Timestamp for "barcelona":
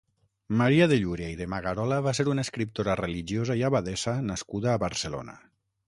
4.87-5.39